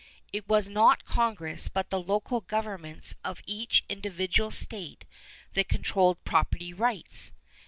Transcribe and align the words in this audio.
It 0.33 0.47
was 0.49 0.67
not 0.67 1.05
Congress 1.05 1.67
but 1.67 1.91
the 1.91 2.01
local 2.01 2.41
governments 2.41 3.13
of 3.23 3.43
each 3.45 3.85
individual 3.87 4.49
state 4.49 5.05
that 5.53 5.69
controlled 5.69 6.23
property 6.23 6.73
rights. 6.73 7.31